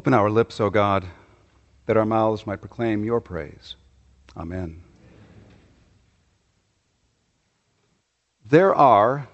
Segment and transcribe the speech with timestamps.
[0.00, 1.04] Open our lips, O God,
[1.84, 3.76] that our mouths might proclaim your praise.
[4.34, 4.82] Amen.
[8.46, 9.28] There are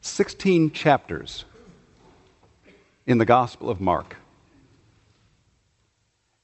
[0.00, 1.44] 16 chapters
[3.06, 4.16] in the Gospel of Mark.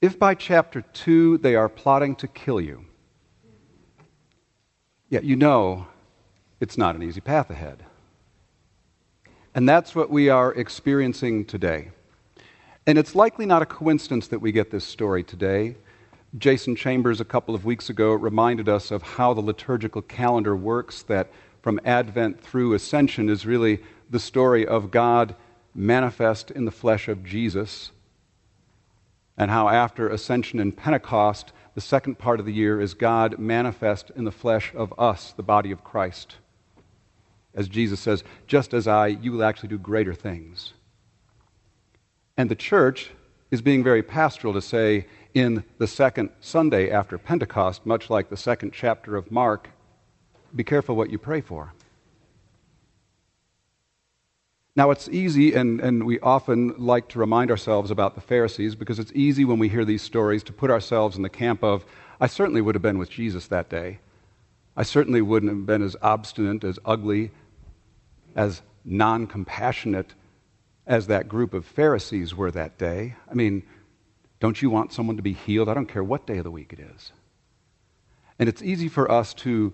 [0.00, 2.84] If by chapter 2 they are plotting to kill you,
[5.08, 5.88] yet you know
[6.60, 7.82] it's not an easy path ahead.
[9.52, 11.90] And that's what we are experiencing today.
[12.90, 15.76] And it's likely not a coincidence that we get this story today.
[16.36, 21.04] Jason Chambers, a couple of weeks ago, reminded us of how the liturgical calendar works,
[21.04, 21.30] that
[21.62, 23.78] from Advent through Ascension is really
[24.10, 25.36] the story of God
[25.72, 27.92] manifest in the flesh of Jesus,
[29.38, 34.10] and how after Ascension and Pentecost, the second part of the year is God manifest
[34.16, 36.38] in the flesh of us, the body of Christ.
[37.54, 40.72] As Jesus says, just as I, you will actually do greater things.
[42.40, 43.10] And the church
[43.50, 48.36] is being very pastoral to say, in the second Sunday after Pentecost, much like the
[48.38, 49.68] second chapter of Mark,
[50.56, 51.74] be careful what you pray for.
[54.74, 58.98] Now, it's easy, and, and we often like to remind ourselves about the Pharisees because
[58.98, 61.84] it's easy when we hear these stories to put ourselves in the camp of,
[62.22, 63.98] I certainly would have been with Jesus that day.
[64.78, 67.32] I certainly wouldn't have been as obstinate, as ugly,
[68.34, 70.14] as non compassionate
[70.90, 73.14] as that group of Pharisees were that day.
[73.30, 73.62] I mean,
[74.40, 75.68] don't you want someone to be healed?
[75.68, 77.12] I don't care what day of the week it is.
[78.40, 79.72] And it's easy for us to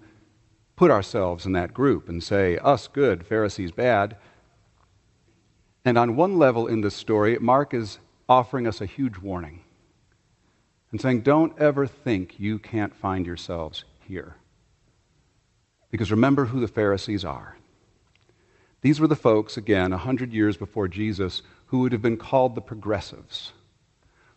[0.77, 4.19] put ourselves in that group and say, us good, Pharisees bad.
[5.87, 9.63] And on one level in this story, Mark is offering us a huge warning
[10.91, 14.37] and saying, don't ever think you can't find yourselves here.
[15.91, 17.57] Because remember who the Pharisees are.
[18.83, 22.55] These were the folks, again, a hundred years before Jesus, who would have been called
[22.55, 23.53] the progressives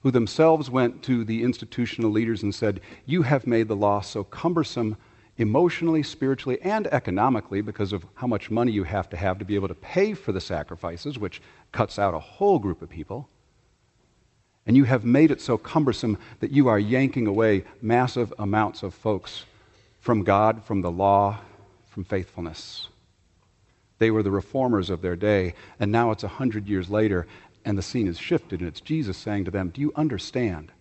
[0.02, 4.24] who themselves went to the institutional leaders and said, You have made the law so
[4.24, 4.98] cumbersome
[5.38, 9.56] emotionally, spiritually, and economically because of how much money you have to have to be
[9.56, 13.30] able to pay for the sacrifices, which cuts out a whole group of people.
[14.66, 18.94] And you have made it so cumbersome that you are yanking away massive amounts of
[18.94, 19.46] folks
[20.00, 21.40] from God, from the law,
[21.88, 22.88] from faithfulness.
[24.00, 27.28] They were the reformers of their day, and now it's a hundred years later,
[27.66, 30.72] and the scene has shifted, and it's Jesus saying to them, Do you understand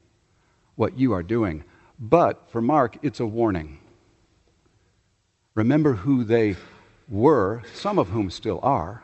[0.76, 1.64] what you are doing?
[1.98, 3.78] But for Mark, it's a warning.
[5.54, 6.56] Remember who they
[7.08, 9.02] were, some of whom still are,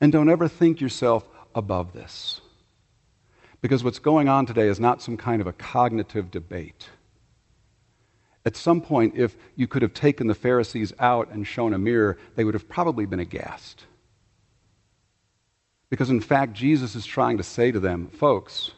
[0.00, 2.40] and don't ever think yourself above this.
[3.60, 6.88] Because what's going on today is not some kind of a cognitive debate.
[8.46, 12.16] At some point, if you could have taken the Pharisees out and shown a mirror,
[12.36, 13.84] they would have probably been aghast.
[15.90, 18.70] Because in fact, Jesus is trying to say to them, folks,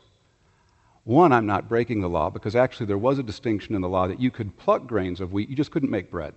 [1.05, 4.09] one, I'm not breaking the law because actually there was a distinction in the law
[4.09, 6.33] that you could pluck grains of wheat, you just couldn't make bread.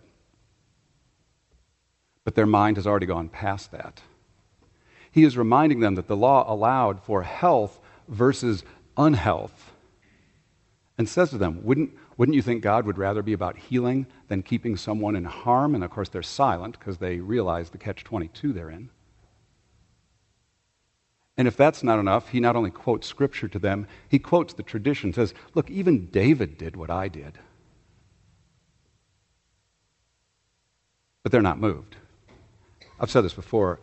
[2.26, 4.02] But their mind has already gone past that.
[5.10, 8.64] He is reminding them that the law allowed for health versus
[8.98, 9.72] unhealth
[10.98, 14.44] and says to them, wouldn't, wouldn't you think God would rather be about healing than
[14.44, 15.74] keeping someone in harm?
[15.74, 18.92] And of course, they're silent because they realize the catch 22 they're in.
[21.36, 24.62] And if that's not enough, he not only quotes scripture to them, he quotes the
[24.62, 27.40] tradition, says, Look, even David did what I did.
[31.24, 31.96] But they're not moved.
[33.00, 33.80] I've said this before.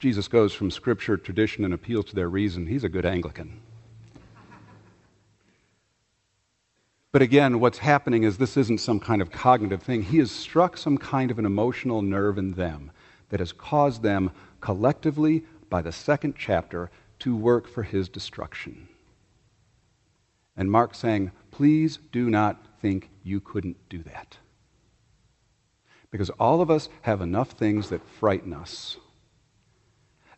[0.00, 2.66] Jesus goes from scripture, tradition, and appeals to their reason.
[2.66, 3.60] He's a good Anglican.
[7.12, 10.02] But again, what's happening is this isn't some kind of cognitive thing.
[10.02, 12.92] He has struck some kind of an emotional nerve in them
[13.30, 18.88] that has caused them collectively by the second chapter to work for his destruction.
[20.56, 24.36] And Mark saying, please do not think you couldn't do that.
[26.10, 28.96] Because all of us have enough things that frighten us,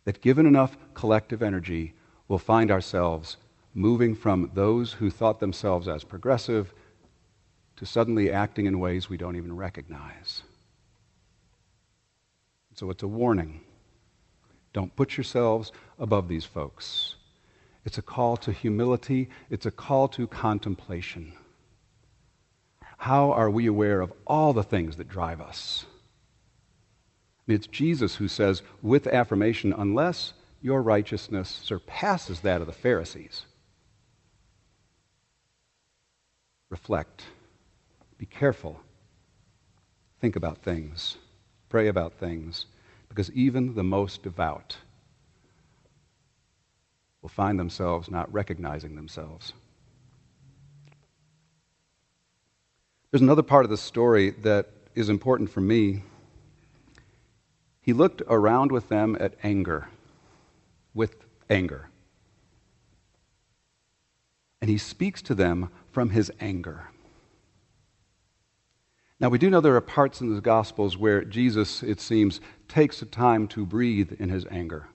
[0.05, 1.93] that given enough collective energy,
[2.27, 3.37] we'll find ourselves
[3.73, 6.73] moving from those who thought themselves as progressive
[7.75, 10.43] to suddenly acting in ways we don't even recognize.
[12.75, 13.61] So it's a warning.
[14.73, 17.15] Don't put yourselves above these folks.
[17.85, 21.33] It's a call to humility, it's a call to contemplation.
[22.97, 25.85] How are we aware of all the things that drive us?
[27.47, 33.45] It's Jesus who says, with affirmation, unless your righteousness surpasses that of the Pharisees.
[36.73, 37.25] Reflect.
[38.17, 38.81] Be careful.
[40.19, 41.17] Think about things.
[41.69, 42.65] Pray about things
[43.09, 44.77] because even the most devout
[47.21, 49.53] will find themselves not recognizing themselves.
[53.11, 56.01] There's another part of the story that is important for me.
[57.81, 59.89] He looked around with them at anger,
[60.95, 61.17] with
[61.51, 61.89] anger.
[64.59, 66.89] And he speaks to them from his anger.
[69.19, 72.99] Now, we do know there are parts in the Gospels where Jesus, it seems, takes
[72.99, 74.87] the time to breathe in his anger,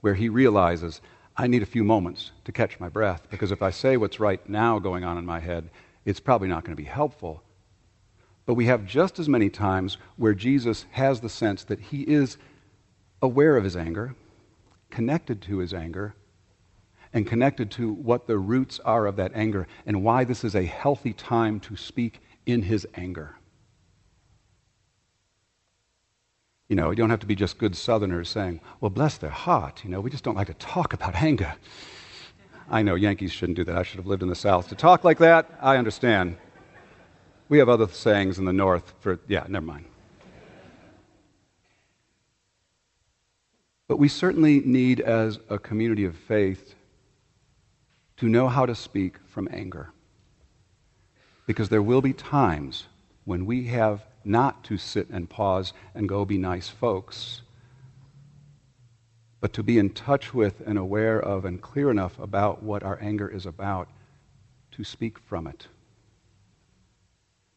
[0.00, 1.02] where he realizes,
[1.36, 4.48] I need a few moments to catch my breath, because if I say what's right
[4.48, 5.68] now going on in my head,
[6.06, 7.42] it's probably not going to be helpful.
[8.46, 12.38] But we have just as many times where Jesus has the sense that he is
[13.20, 14.14] aware of his anger,
[14.88, 16.14] connected to his anger,
[17.12, 20.64] and connected to what the roots are of that anger and why this is a
[20.64, 23.36] healthy time to speak in his anger.
[26.68, 29.82] You know, you don't have to be just good Southerners saying, well, bless their heart.
[29.82, 31.54] You know, we just don't like to talk about anger.
[32.70, 33.76] I know Yankees shouldn't do that.
[33.76, 34.68] I should have lived in the South.
[34.68, 36.36] To talk like that, I understand.
[37.48, 39.86] We have other sayings in the North for, yeah, never mind.
[43.88, 46.76] But we certainly need, as a community of faith,
[48.20, 49.90] to know how to speak from anger.
[51.46, 52.84] Because there will be times
[53.24, 57.40] when we have not to sit and pause and go be nice folks,
[59.40, 62.98] but to be in touch with and aware of and clear enough about what our
[63.00, 63.88] anger is about
[64.72, 65.68] to speak from it.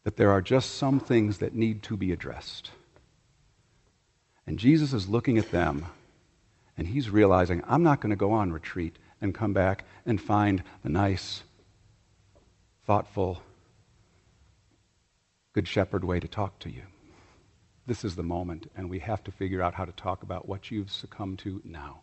[0.04, 2.70] That there are just some things that need to be addressed.
[4.46, 5.84] And Jesus is looking at them
[6.78, 10.62] and he's realizing, I'm not going to go on retreat and come back and find
[10.82, 11.42] the nice,
[12.86, 13.42] thoughtful,
[15.54, 16.82] good shepherd way to talk to you.
[17.86, 20.70] This is the moment, and we have to figure out how to talk about what
[20.70, 22.02] you've succumbed to now.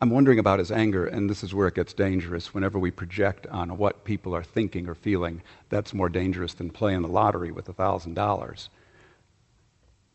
[0.00, 2.54] I'm wondering about his anger, and this is where it gets dangerous.
[2.54, 7.02] Whenever we project on what people are thinking or feeling, that's more dangerous than playing
[7.02, 8.68] the lottery with a $1,000.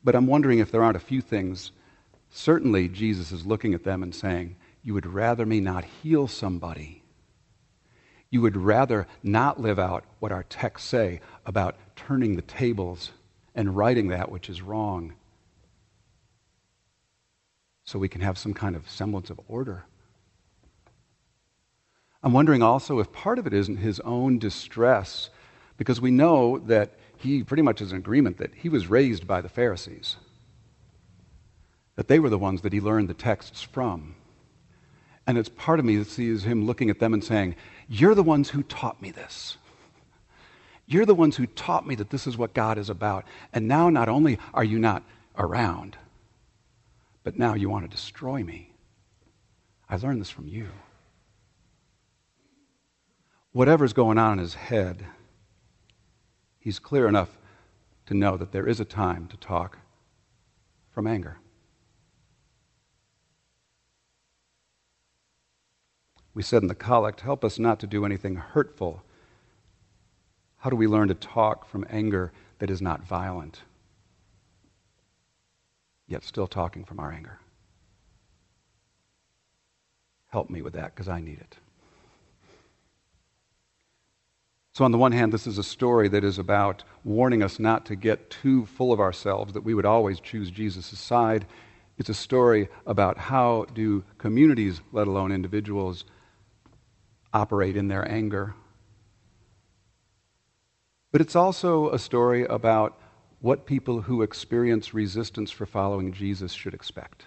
[0.03, 1.71] But I'm wondering if there aren't a few things.
[2.29, 7.03] Certainly, Jesus is looking at them and saying, You would rather me not heal somebody.
[8.29, 13.11] You would rather not live out what our texts say about turning the tables
[13.55, 15.15] and righting that which is wrong
[17.89, 19.83] so we can have some kind of semblance of order.
[22.21, 25.31] I'm wondering also if part of it isn't his own distress,
[25.79, 29.39] because we know that he pretty much is in agreement that he was raised by
[29.39, 30.17] the Pharisees,
[31.95, 34.13] that they were the ones that he learned the texts from.
[35.25, 37.55] And it's part of me that sees him looking at them and saying,
[37.87, 39.57] You're the ones who taught me this.
[40.85, 43.23] You're the ones who taught me that this is what God is about.
[43.53, 45.03] And now not only are you not
[45.37, 45.95] around,
[47.23, 48.73] but now you want to destroy me.
[49.89, 50.67] I learned this from you.
[53.53, 55.05] Whatever's going on in his head,
[56.69, 57.35] he's clear enough
[58.05, 59.79] to know that there is a time to talk
[60.91, 61.39] from anger.
[66.35, 69.01] We said in the collect, help us not to do anything hurtful.
[70.57, 73.63] How do we learn to talk from anger that is not violent,
[76.07, 77.39] yet still talking from our anger?
[80.27, 81.57] Help me with that because I need it.
[84.79, 87.85] So, on the one hand, this is a story that is about warning us not
[87.87, 91.45] to get too full of ourselves, that we would always choose Jesus' side.
[91.97, 96.05] It's a story about how do communities, let alone individuals,
[97.33, 98.55] operate in their anger.
[101.11, 102.97] But it's also a story about
[103.41, 107.25] what people who experience resistance for following Jesus should expect.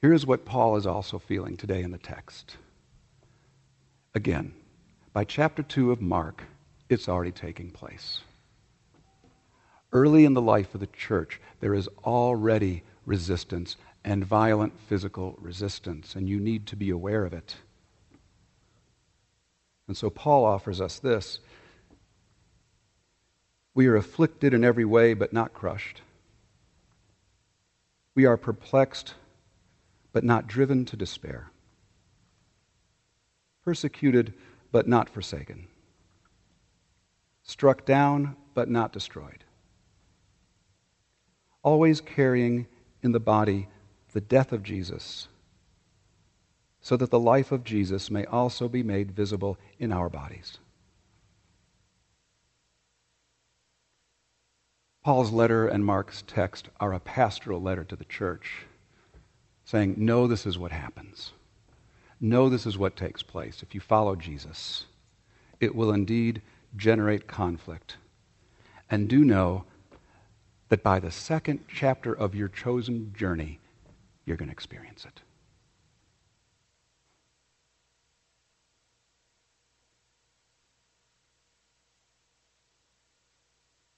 [0.00, 2.56] Here's what Paul is also feeling today in the text.
[4.14, 4.54] Again,
[5.12, 6.44] by chapter 2 of Mark,
[6.88, 8.20] it's already taking place.
[9.92, 16.14] Early in the life of the church, there is already resistance and violent physical resistance,
[16.14, 17.56] and you need to be aware of it.
[19.86, 21.40] And so Paul offers us this
[23.74, 26.00] We are afflicted in every way, but not crushed.
[28.14, 29.14] We are perplexed,
[30.12, 31.50] but not driven to despair
[33.68, 34.32] persecuted
[34.72, 35.66] but not forsaken,
[37.42, 39.44] struck down but not destroyed,
[41.62, 42.66] always carrying
[43.02, 43.68] in the body
[44.14, 45.28] the death of Jesus,
[46.80, 50.56] so that the life of Jesus may also be made visible in our bodies.
[55.04, 58.64] Paul's letter and Mark's text are a pastoral letter to the church,
[59.66, 61.34] saying, Know this is what happens.
[62.20, 63.62] Know this is what takes place.
[63.62, 64.86] If you follow Jesus,
[65.60, 66.42] it will indeed
[66.76, 67.96] generate conflict.
[68.90, 69.64] And do know
[70.68, 73.60] that by the second chapter of your chosen journey,
[74.24, 75.22] you're going to experience it.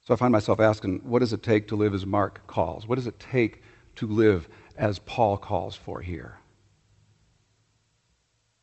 [0.03, 2.87] So I find myself asking, what does it take to live as Mark calls?
[2.87, 3.61] What does it take
[3.95, 6.40] to live as Paul calls for here?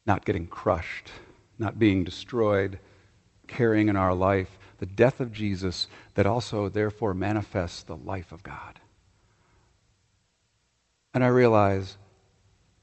[0.09, 1.13] Not getting crushed,
[1.59, 2.81] not being destroyed,
[3.47, 8.43] carrying in our life the death of Jesus that also, therefore, manifests the life of
[8.43, 8.81] God.
[11.13, 11.99] And I realize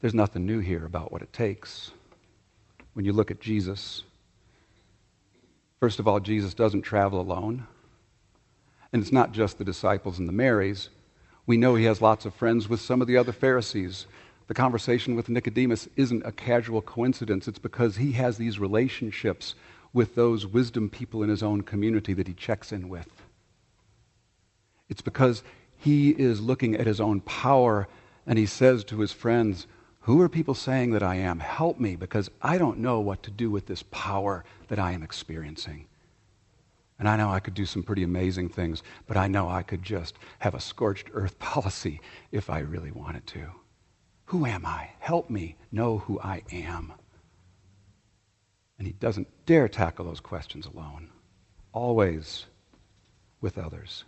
[0.01, 1.91] there's nothing new here about what it takes.
[2.93, 4.03] When you look at Jesus,
[5.79, 7.65] first of all, Jesus doesn't travel alone.
[8.93, 10.89] And it's not just the disciples and the Marys.
[11.47, 14.05] We know he has lots of friends with some of the other Pharisees.
[14.47, 17.47] The conversation with Nicodemus isn't a casual coincidence.
[17.47, 19.55] It's because he has these relationships
[19.91, 23.09] with those wisdom people in his own community that he checks in with.
[24.87, 25.41] It's because
[25.77, 27.87] he is looking at his own power
[28.27, 29.65] and he says to his friends,
[30.01, 31.39] Who are people saying that I am?
[31.39, 35.01] Help me because I don't know what to do with this power that I am
[35.01, 35.87] experiencing.
[36.99, 39.81] And I know I could do some pretty amazing things, but I know I could
[39.81, 41.99] just have a scorched earth policy
[42.31, 43.49] if I really wanted to.
[44.25, 44.89] Who am I?
[44.99, 46.93] Help me know who I am.
[48.77, 51.09] And he doesn't dare tackle those questions alone,
[51.71, 52.45] always
[53.39, 54.03] with others.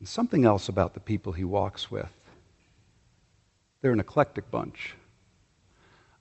[0.00, 2.12] And something else about the people he walks with.
[3.80, 4.94] They're an eclectic bunch.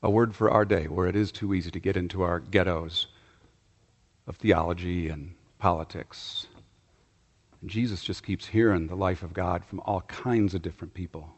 [0.02, 3.08] A word for our day where it is too easy to get into our ghettos
[4.28, 6.48] of theology and politics.
[7.62, 11.30] And Jesus just keeps hearing the life of God from all kinds of different people.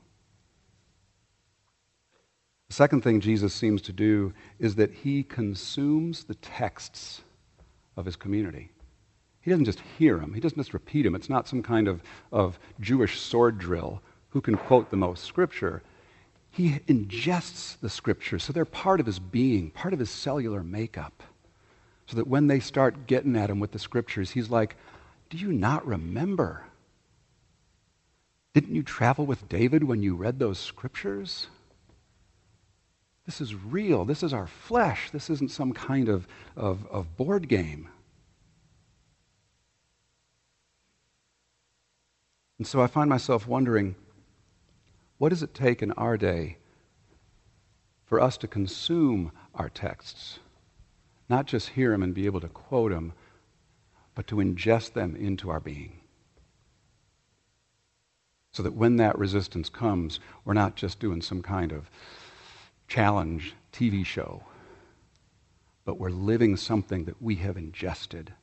[2.68, 7.22] The second thing Jesus seems to do is that he consumes the texts
[7.96, 8.72] of his community.
[9.42, 11.16] He doesn't just hear them, he doesn't just repeat them.
[11.16, 15.84] It's not some kind of, of Jewish sword drill who can quote the most scripture.
[16.50, 21.24] He ingests the scriptures, so they're part of his being, part of his cellular makeup
[22.08, 24.76] so that when they start getting at him with the scriptures, he's like,
[25.30, 26.64] Do you not remember?
[28.54, 31.48] Didn't you travel with David when you read those scriptures?
[33.26, 34.06] This is real.
[34.06, 35.10] This is our flesh.
[35.12, 37.90] This isn't some kind of, of, of board game.
[42.58, 43.96] And so I find myself wondering
[45.18, 46.58] what does it take in our day
[48.06, 50.40] for us to consume our texts?
[51.28, 53.14] Not just hear them and be able to quote them,
[54.14, 56.02] but to ingest them into our being.
[58.52, 61.90] So that when that resistance comes, we're not just doing some kind of
[62.88, 64.44] challenge TV show,
[65.86, 68.34] but we're living something that we have ingested,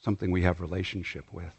[0.00, 1.54] something we have relationship with.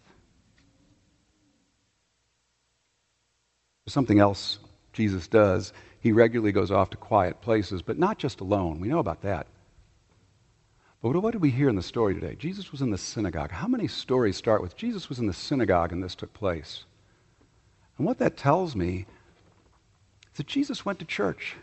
[3.87, 4.59] Something else
[4.93, 8.79] Jesus does, he regularly goes off to quiet places, but not just alone.
[8.79, 9.47] We know about that.
[11.01, 12.35] But what did we hear in the story today?
[12.35, 13.51] Jesus was in the synagogue.
[13.51, 16.85] How many stories start with Jesus was in the synagogue and this took place?
[17.97, 19.05] And what that tells me
[20.35, 21.55] that Jesus went to church.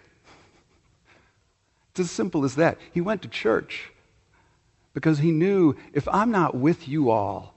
[1.90, 2.78] It's as simple as that.
[2.92, 3.90] He went to church
[4.94, 7.54] because he knew if I'm not with you all,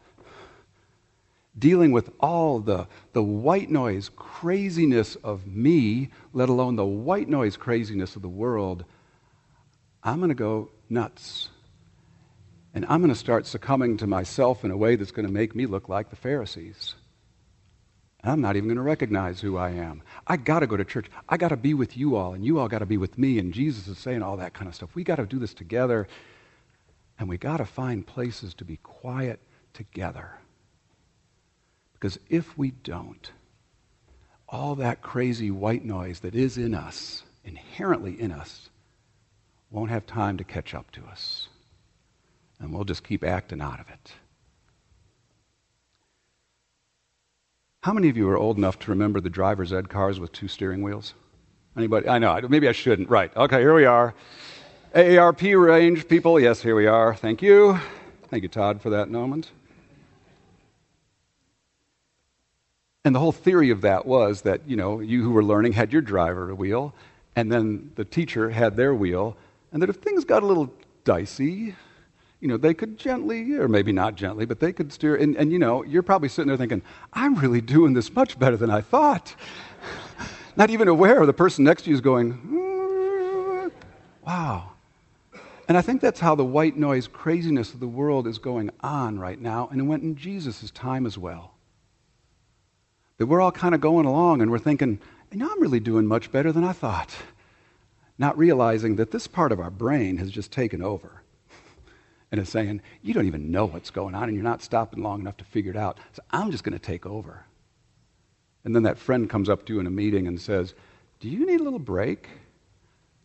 [1.57, 7.57] dealing with all the, the white noise craziness of me, let alone the white noise
[7.57, 8.85] craziness of the world,
[10.03, 11.49] I'm going to go nuts.
[12.73, 15.55] And I'm going to start succumbing to myself in a way that's going to make
[15.55, 16.95] me look like the Pharisees.
[18.23, 20.01] I'm not even going to recognize who I am.
[20.25, 21.07] I got to go to church.
[21.27, 23.37] I got to be with you all, and you all got to be with me.
[23.37, 24.95] And Jesus is saying all that kind of stuff.
[24.95, 26.07] We got to do this together,
[27.19, 29.39] and we got to find places to be quiet
[29.73, 30.37] together.
[31.93, 33.31] Because if we don't,
[34.47, 38.69] all that crazy white noise that is in us, inherently in us,
[39.69, 41.47] won't have time to catch up to us
[42.63, 44.13] and we'll just keep acting out of it.
[47.83, 50.47] How many of you are old enough to remember the driver's ed cars with two
[50.47, 51.15] steering wheels?
[51.75, 52.07] Anybody?
[52.07, 52.39] I know.
[52.47, 53.09] Maybe I shouldn't.
[53.09, 53.35] Right.
[53.35, 54.13] Okay, here we are.
[54.95, 56.39] AARP range people.
[56.39, 57.13] Yes, here we are.
[57.13, 57.77] Thank you.
[58.29, 59.51] Thank you, Todd, for that moment.
[63.03, 65.91] And the whole theory of that was that, you know, you who were learning had
[65.91, 66.95] your driver wheel,
[67.35, 69.35] and then the teacher had their wheel,
[69.73, 70.71] and that if things got a little
[71.03, 71.75] dicey,
[72.43, 75.15] you know, they could gently, or maybe not gently, but they could steer.
[75.15, 76.81] And, and you know, you're probably sitting there thinking,
[77.13, 79.33] I'm really doing this much better than I thought.
[80.57, 83.71] not even aware of the person next to you is going, mm,
[84.27, 84.71] wow.
[85.69, 89.17] And I think that's how the white noise craziness of the world is going on
[89.17, 91.53] right now, and it went in Jesus' time as well.
[93.19, 94.99] That we're all kind of going along and we're thinking,
[95.31, 97.15] you know, I'm really doing much better than I thought.
[98.17, 101.22] Not realizing that this part of our brain has just taken over
[102.33, 105.21] and is saying, You don't even know what's going on, and you're not stopping long
[105.21, 105.99] enough to figure it out.
[106.13, 107.45] So I'm just going to take over.
[108.65, 110.73] And then that friend comes up to you in a meeting and says,
[111.19, 112.27] Do you need a little break?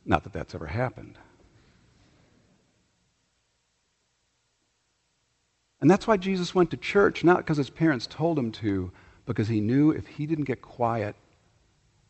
[0.05, 1.19] Not that that's ever happened.
[5.81, 8.93] And that's why Jesus went to church, not because his parents told him to,
[9.25, 11.17] because he knew if he didn't get quiet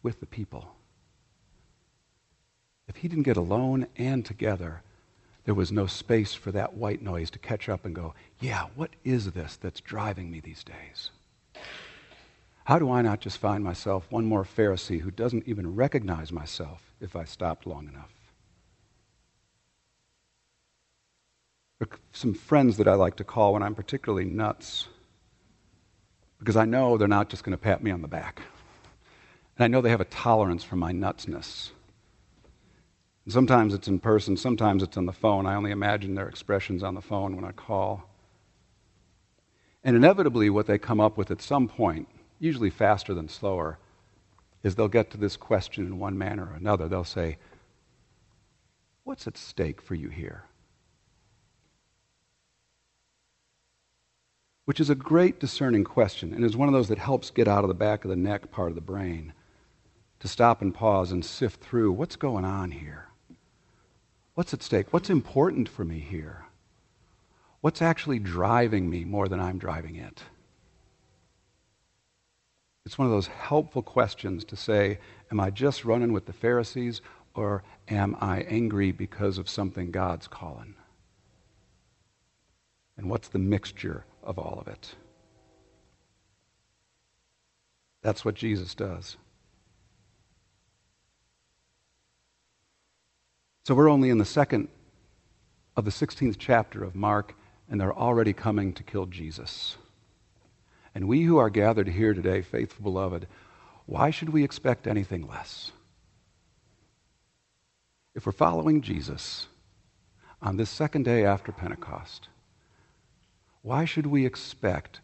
[0.02, 0.74] with the people,
[2.88, 4.82] if he didn't get alone and together,
[5.48, 8.90] there was no space for that white noise to catch up and go, yeah, what
[9.02, 11.10] is this that's driving me these days?
[12.64, 16.92] How do I not just find myself one more Pharisee who doesn't even recognize myself
[17.00, 18.12] if I stopped long enough?
[22.12, 24.86] Some friends that I like to call when I'm particularly nuts
[26.40, 28.42] because I know they're not just going to pat me on the back.
[29.56, 31.70] And I know they have a tolerance for my nutsness.
[33.28, 35.44] And sometimes it's in person, sometimes it's on the phone.
[35.44, 38.08] I only imagine their expressions on the phone when I call.
[39.85, 42.08] And inevitably, what they come up with at some point,
[42.38, 43.78] usually faster than slower,
[44.62, 46.88] is they'll get to this question in one manner or another.
[46.88, 47.37] They'll say,
[49.04, 50.44] What's at stake for you here?
[54.64, 57.62] which is a great discerning question and is one of those that helps get out
[57.64, 59.35] of the back of the neck part of the brain
[60.18, 63.07] to stop and pause and sift through what's going on here?
[64.38, 64.92] What's at stake?
[64.92, 66.47] What's important for me here?
[67.61, 70.23] What's actually driving me more than I'm driving it?
[72.87, 75.01] It's one of those helpful questions to say,
[75.33, 77.01] Am I just running with the Pharisees
[77.35, 80.77] or am I angry because of something God's calling?
[82.96, 84.94] And what's the mixture of all of it.
[88.03, 89.16] That's what Jesus does.
[93.68, 94.68] So we're only in the second
[95.76, 97.35] of the 16th chapter of Mark,
[97.68, 99.76] and they're already coming to kill Jesus.
[100.94, 103.26] And we who are gathered here today, faithful beloved,
[103.85, 105.70] why should we expect anything less?
[108.14, 109.48] If we're following Jesus
[110.40, 112.28] on this second day after Pentecost,
[113.61, 115.00] why should we expect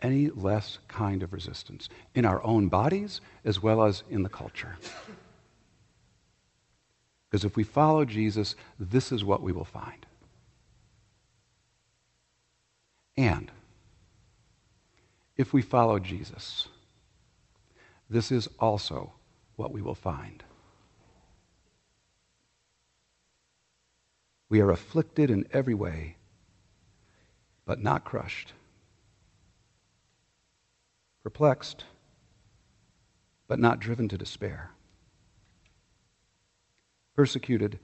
[0.00, 4.78] any less kind of resistance in our own bodies as well as in the culture?
[7.30, 10.06] Because if we follow Jesus, this is what we will find.
[13.16, 13.50] And
[15.36, 16.68] if we follow Jesus,
[18.08, 19.12] this is also
[19.56, 20.42] what we will find.
[24.48, 26.16] We are afflicted in every way
[27.66, 28.54] but not crushed,
[31.22, 31.84] perplexed,
[33.46, 34.70] but not driven to despair,
[37.18, 37.80] persecuted,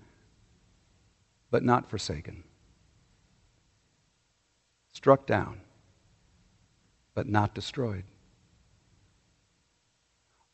[1.51, 2.45] but not forsaken,
[4.93, 5.61] struck down,
[7.17, 8.05] but not destroyed,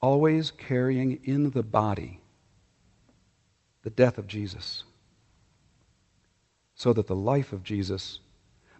[0.01, 2.21] always carrying in the body
[3.83, 4.85] the death of Jesus,
[6.75, 8.21] so that the life of Jesus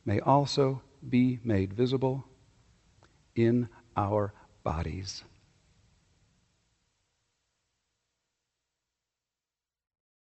[0.07, 2.25] may also be made visible
[3.37, 4.33] in our
[4.65, 5.25] bodies.